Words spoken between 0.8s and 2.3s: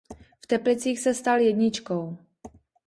se stal jedničkou.